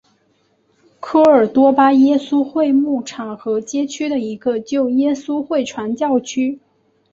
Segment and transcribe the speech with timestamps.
[0.99, 6.59] 科尔多巴耶稣会牧场和街区的一个旧耶稣会传教区。